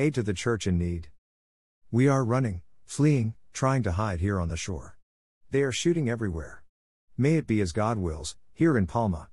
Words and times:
Aid 0.00 0.14
to 0.14 0.22
the 0.22 0.32
church 0.32 0.66
in 0.66 0.78
need. 0.78 1.08
We 1.90 2.08
are 2.08 2.24
running, 2.24 2.62
fleeing, 2.86 3.34
trying 3.52 3.82
to 3.82 3.92
hide 3.92 4.20
here 4.20 4.40
on 4.40 4.48
the 4.48 4.56
shore. 4.56 4.96
They 5.50 5.60
are 5.60 5.72
shooting 5.72 6.08
everywhere. 6.08 6.62
May 7.18 7.34
it 7.34 7.46
be 7.46 7.60
as 7.60 7.72
God 7.72 7.98
wills, 7.98 8.34
here 8.54 8.78
in 8.78 8.86
Palma. 8.86 9.28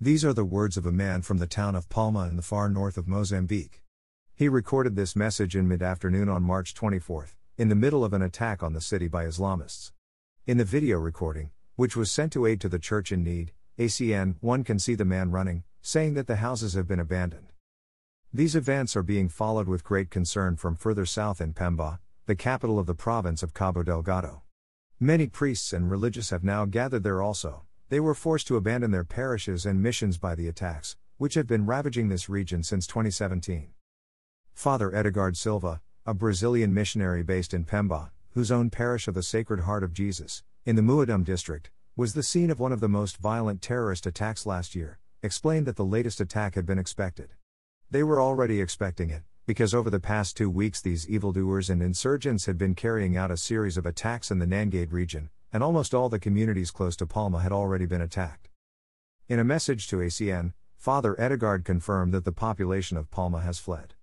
These 0.00 0.24
are 0.24 0.32
the 0.32 0.42
words 0.42 0.78
of 0.78 0.86
a 0.86 0.90
man 0.90 1.20
from 1.20 1.36
the 1.36 1.46
town 1.46 1.74
of 1.74 1.90
Palma 1.90 2.28
in 2.28 2.36
the 2.36 2.48
far 2.50 2.70
north 2.70 2.96
of 2.96 3.06
Mozambique. 3.06 3.82
He 4.34 4.48
recorded 4.48 4.96
this 4.96 5.16
message 5.16 5.54
in 5.54 5.68
mid 5.68 5.82
afternoon 5.82 6.30
on 6.30 6.42
March 6.42 6.72
24, 6.72 7.28
in 7.58 7.68
the 7.68 7.74
middle 7.74 8.02
of 8.02 8.14
an 8.14 8.22
attack 8.22 8.62
on 8.62 8.72
the 8.72 8.80
city 8.80 9.08
by 9.08 9.26
Islamists. 9.26 9.92
In 10.46 10.56
the 10.56 10.64
video 10.64 10.96
recording, 10.96 11.50
which 11.74 11.94
was 11.94 12.10
sent 12.10 12.32
to 12.32 12.46
aid 12.46 12.62
to 12.62 12.70
the 12.70 12.78
church 12.78 13.12
in 13.12 13.22
need, 13.22 13.52
ACN, 13.78 14.36
one 14.40 14.64
can 14.64 14.78
see 14.78 14.94
the 14.94 15.04
man 15.04 15.30
running, 15.30 15.64
saying 15.82 16.14
that 16.14 16.26
the 16.26 16.36
houses 16.36 16.72
have 16.72 16.88
been 16.88 17.00
abandoned. 17.00 17.52
These 18.36 18.54
events 18.54 18.94
are 18.96 19.02
being 19.02 19.30
followed 19.30 19.66
with 19.66 19.82
great 19.82 20.10
concern 20.10 20.56
from 20.56 20.76
further 20.76 21.06
south 21.06 21.40
in 21.40 21.54
Pemba, 21.54 22.00
the 22.26 22.36
capital 22.36 22.78
of 22.78 22.84
the 22.84 22.94
province 22.94 23.42
of 23.42 23.54
Cabo 23.54 23.82
Delgado. 23.82 24.42
Many 25.00 25.26
priests 25.26 25.72
and 25.72 25.90
religious 25.90 26.28
have 26.28 26.44
now 26.44 26.66
gathered 26.66 27.02
there 27.02 27.22
also. 27.22 27.62
They 27.88 27.98
were 27.98 28.12
forced 28.12 28.46
to 28.48 28.58
abandon 28.58 28.90
their 28.90 29.04
parishes 29.04 29.64
and 29.64 29.82
missions 29.82 30.18
by 30.18 30.34
the 30.34 30.48
attacks, 30.48 30.98
which 31.16 31.32
have 31.32 31.46
been 31.46 31.64
ravaging 31.64 32.10
this 32.10 32.28
region 32.28 32.62
since 32.62 32.86
2017. 32.86 33.68
Father 34.52 34.94
Edegard 34.94 35.38
Silva, 35.38 35.80
a 36.04 36.12
Brazilian 36.12 36.74
missionary 36.74 37.22
based 37.22 37.54
in 37.54 37.64
Pemba, 37.64 38.10
whose 38.34 38.52
own 38.52 38.68
parish 38.68 39.08
of 39.08 39.14
the 39.14 39.22
Sacred 39.22 39.60
Heart 39.60 39.82
of 39.82 39.94
Jesus, 39.94 40.42
in 40.66 40.76
the 40.76 40.82
Muidumbe 40.82 41.24
district, 41.24 41.70
was 41.96 42.12
the 42.12 42.22
scene 42.22 42.50
of 42.50 42.60
one 42.60 42.72
of 42.72 42.80
the 42.80 42.86
most 42.86 43.16
violent 43.16 43.62
terrorist 43.62 44.04
attacks 44.04 44.44
last 44.44 44.74
year, 44.74 44.98
explained 45.22 45.66
that 45.66 45.76
the 45.76 45.86
latest 45.86 46.20
attack 46.20 46.54
had 46.54 46.66
been 46.66 46.78
expected. 46.78 47.30
They 47.88 48.02
were 48.02 48.20
already 48.20 48.60
expecting 48.60 49.10
it, 49.10 49.22
because 49.46 49.72
over 49.72 49.90
the 49.90 50.00
past 50.00 50.36
two 50.36 50.50
weeks 50.50 50.80
these 50.80 51.08
evildoers 51.08 51.70
and 51.70 51.80
insurgents 51.80 52.46
had 52.46 52.58
been 52.58 52.74
carrying 52.74 53.16
out 53.16 53.30
a 53.30 53.36
series 53.36 53.76
of 53.76 53.86
attacks 53.86 54.32
in 54.32 54.40
the 54.40 54.46
Nangade 54.46 54.92
region, 54.92 55.30
and 55.52 55.62
almost 55.62 55.94
all 55.94 56.08
the 56.08 56.18
communities 56.18 56.72
close 56.72 56.96
to 56.96 57.06
Palma 57.06 57.40
had 57.40 57.52
already 57.52 57.86
been 57.86 58.00
attacked. 58.00 58.48
In 59.28 59.38
a 59.38 59.44
message 59.44 59.86
to 59.88 59.98
ACN, 59.98 60.52
Father 60.76 61.18
Edegard 61.20 61.64
confirmed 61.64 62.12
that 62.12 62.24
the 62.24 62.32
population 62.32 62.96
of 62.96 63.10
Palma 63.12 63.40
has 63.40 63.60
fled. 63.60 63.94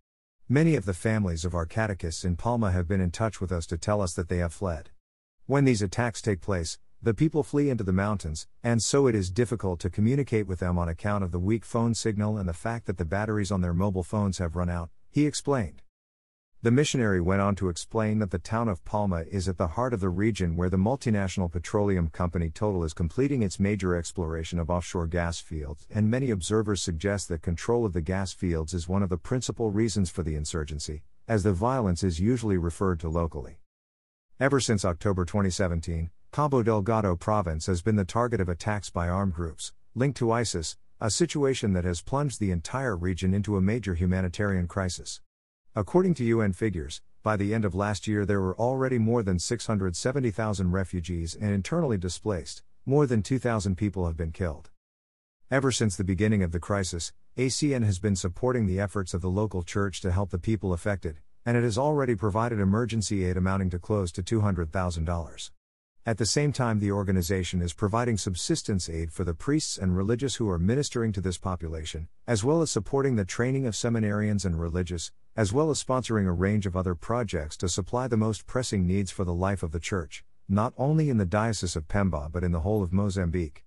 Many 0.48 0.76
of 0.76 0.86
the 0.86 0.94
families 0.94 1.44
of 1.44 1.54
our 1.54 1.66
catechists 1.66 2.24
in 2.24 2.38
Palma 2.38 2.72
have 2.72 2.88
been 2.88 3.02
in 3.02 3.12
touch 3.12 3.42
with 3.42 3.52
us 3.52 3.66
to 3.68 3.78
tell 3.78 4.02
us 4.02 4.14
that 4.14 4.30
they 4.30 4.38
have 4.38 4.54
fled. 4.54 4.92
When 5.46 5.66
these 5.66 5.82
attacks 5.82 6.22
take 6.22 6.40
place, 6.40 6.80
the 7.04 7.14
people 7.14 7.44
flee 7.44 7.70
into 7.70 7.84
the 7.84 7.92
mountains, 7.92 8.48
and 8.64 8.82
so 8.82 9.08
it 9.08 9.14
is 9.14 9.30
difficult 9.30 9.78
to 9.82 9.90
communicate 9.90 10.48
with 10.48 10.60
them 10.60 10.80
on 10.80 10.88
account 10.88 11.22
of 11.22 11.34
the 11.34 11.40
weak 11.40 11.66
phone 11.66 11.94
signal 11.94 12.38
and 12.38 12.48
the 12.48 12.54
fact 12.54 12.86
that 12.86 12.98
the 12.98 13.04
batteries 13.04 13.52
on 13.52 13.60
their 13.60 13.74
mobile 13.74 14.04
phones 14.04 14.38
have 14.38 14.56
run 14.56 14.70
out, 14.70 14.90
he 15.12 15.26
explained. 15.26 15.82
The 16.62 16.72
missionary 16.72 17.20
went 17.20 17.42
on 17.42 17.56
to 17.56 17.68
explain 17.68 18.20
that 18.20 18.32
the 18.32 18.40
town 18.40 18.70
of 18.70 18.86
Palma 18.86 19.26
is 19.30 19.50
at 19.50 19.58
the 19.58 19.68
heart 19.68 19.94
of 19.94 20.00
the 20.00 20.08
region 20.08 20.56
where 20.56 20.70
the 20.70 20.78
multinational 20.78 21.52
petroleum 21.52 22.08
company 22.08 22.50
Total 22.50 22.86
is 22.86 22.94
completing 22.94 23.44
its 23.44 23.60
major 23.60 23.98
exploration 23.98 24.58
of 24.58 24.70
offshore 24.70 25.08
gas 25.08 25.42
fields, 25.42 25.86
and 25.94 26.10
many 26.10 26.30
observers 26.30 26.82
suggest 26.82 27.28
that 27.28 27.42
control 27.42 27.86
of 27.86 27.92
the 27.92 28.00
gas 28.00 28.32
fields 28.32 28.74
is 28.74 28.88
one 28.88 29.04
of 29.04 29.10
the 29.10 29.18
principal 29.18 29.72
reasons 29.72 30.10
for 30.10 30.24
the 30.24 30.36
insurgency, 30.36 31.04
as 31.28 31.44
the 31.44 31.52
violence 31.52 32.02
is 32.02 32.22
usually 32.22 32.56
referred 32.56 33.02
to 33.02 33.10
locally. 33.10 33.58
Ever 34.40 34.62
since 34.62 34.86
October 34.86 35.26
2017, 35.26 36.10
Cabo 36.34 36.64
Delgado 36.64 37.16
province 37.16 37.68
has 37.68 37.84
been 37.84 37.96
the 37.96 38.04
target 38.04 38.42
of 38.42 38.50
attacks 38.50 38.90
by 38.90 39.08
armed 39.08 39.36
groups, 39.36 39.72
linked 39.94 40.18
to 40.18 40.32
ISIS, 40.32 40.78
a 41.00 41.12
situation 41.12 41.74
that 41.74 41.84
has 41.84 42.02
plunged 42.02 42.40
the 42.40 42.50
entire 42.50 42.98
region 42.98 43.36
into 43.36 43.56
a 43.56 43.62
major 43.62 43.94
humanitarian 43.94 44.68
crisis. 44.68 45.22
According 45.76 46.16
to 46.16 46.24
UN 46.24 46.54
figures, 46.54 47.04
by 47.22 47.38
the 47.38 47.54
end 47.54 47.66
of 47.66 47.76
last 47.76 48.08
year 48.08 48.26
there 48.26 48.42
were 48.42 48.58
already 48.58 48.98
more 48.98 49.22
than 49.22 49.38
670,000 49.38 50.72
refugees 50.72 51.36
and 51.36 51.52
internally 51.52 52.00
displaced, 52.00 52.64
more 52.84 53.06
than 53.06 53.22
2,000 53.22 53.76
people 53.76 54.08
have 54.08 54.18
been 54.18 54.32
killed. 54.32 54.72
Ever 55.52 55.72
since 55.72 55.96
the 55.96 56.04
beginning 56.04 56.42
of 56.42 56.52
the 56.52 56.60
crisis, 56.60 57.14
ACN 57.38 57.86
has 57.86 58.00
been 58.00 58.16
supporting 58.16 58.66
the 58.66 58.80
efforts 58.80 59.14
of 59.14 59.22
the 59.22 59.30
local 59.30 59.62
church 59.62 60.02
to 60.02 60.12
help 60.12 60.32
the 60.32 60.40
people 60.40 60.74
affected, 60.74 61.20
and 61.46 61.56
it 61.56 61.64
has 61.64 61.78
already 61.78 62.16
provided 62.16 62.60
emergency 62.60 63.24
aid 63.24 63.38
amounting 63.38 63.70
to 63.70 63.78
close 63.78 64.12
to 64.14 64.24
$200,000. 64.24 65.52
At 66.06 66.18
the 66.18 66.26
same 66.26 66.52
time, 66.52 66.80
the 66.80 66.92
organization 66.92 67.62
is 67.62 67.72
providing 67.72 68.18
subsistence 68.18 68.90
aid 68.90 69.14
for 69.14 69.24
the 69.24 69.34
priests 69.34 69.78
and 69.78 69.96
religious 69.96 70.36
who 70.36 70.50
are 70.50 70.60
ministering 70.60 71.14
to 71.14 71.22
this 71.22 71.38
population, 71.38 72.10
as 72.28 72.44
well 72.44 72.62
as 72.62 72.70
supporting 72.70 73.16
the 73.16 73.24
training 73.24 73.66
of 73.66 73.74
seminarians 73.74 74.44
and 74.44 74.60
religious, 74.60 75.14
as 75.38 75.54
well 75.54 75.70
as 75.70 75.82
sponsoring 75.82 76.28
a 76.28 76.34
range 76.34 76.66
of 76.66 76.76
other 76.76 76.94
projects 76.94 77.56
to 77.56 77.70
supply 77.70 78.10
the 78.10 78.18
most 78.18 78.46
pressing 78.46 78.86
needs 78.86 79.12
for 79.12 79.24
the 79.24 79.34
life 79.34 79.64
of 79.64 79.72
the 79.72 79.80
Church, 79.80 80.26
not 80.50 80.74
only 80.78 81.10
in 81.10 81.20
the 81.20 81.26
Diocese 81.26 81.78
of 81.78 81.88
Pemba 81.88 82.30
but 82.30 82.44
in 82.44 82.52
the 82.52 82.60
whole 82.60 82.84
of 82.84 82.92
Mozambique. 82.92 83.64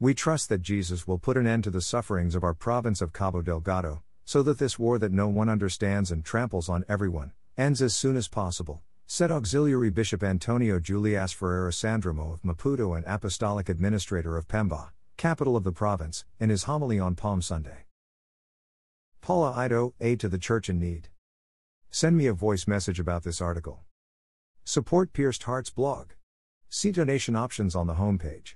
We 0.00 0.14
trust 0.14 0.48
that 0.48 0.62
Jesus 0.62 1.06
will 1.06 1.18
put 1.18 1.36
an 1.36 1.46
end 1.46 1.62
to 1.62 1.70
the 1.70 1.80
sufferings 1.80 2.34
of 2.34 2.42
our 2.42 2.54
province 2.54 3.00
of 3.00 3.12
Cabo 3.12 3.40
Delgado, 3.40 4.02
so 4.24 4.42
that 4.42 4.58
this 4.58 4.80
war 4.80 4.98
that 4.98 5.12
no 5.12 5.28
one 5.28 5.48
understands 5.48 6.10
and 6.10 6.24
tramples 6.24 6.68
on 6.68 6.84
everyone, 6.88 7.30
ends 7.56 7.80
as 7.80 7.94
soon 7.94 8.16
as 8.16 8.26
possible 8.26 8.82
said 9.14 9.30
Auxiliary 9.30 9.90
Bishop 9.90 10.22
Antonio 10.22 10.78
Juliasse 10.78 11.34
Ferreira 11.34 11.70
Sandramo 11.70 12.32
of 12.32 12.40
Maputo 12.40 12.96
and 12.96 13.04
Apostolic 13.06 13.68
Administrator 13.68 14.38
of 14.38 14.48
Pemba, 14.48 14.92
capital 15.18 15.54
of 15.54 15.64
the 15.64 15.70
province, 15.70 16.24
in 16.40 16.48
his 16.48 16.62
homily 16.62 16.98
on 16.98 17.14
Palm 17.14 17.42
Sunday. 17.42 17.84
Paulo 19.20 19.52
Aido, 19.52 19.92
Aid 20.00 20.18
to 20.20 20.30
the 20.30 20.38
Church 20.38 20.70
in 20.70 20.80
Need. 20.80 21.10
Send 21.90 22.16
me 22.16 22.26
a 22.26 22.32
voice 22.32 22.66
message 22.66 22.98
about 22.98 23.22
this 23.22 23.42
article. 23.42 23.82
Support 24.64 25.12
Pierced 25.12 25.42
Hearts 25.42 25.68
blog. 25.68 26.12
See 26.70 26.90
donation 26.90 27.36
options 27.36 27.76
on 27.76 27.86
the 27.86 27.96
homepage. 27.96 28.54